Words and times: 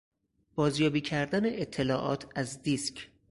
بازیابی 0.55 1.01
کردن 1.01 1.41
اطلاعات 1.45 2.27
از 2.35 2.61
دیسک 2.61 3.11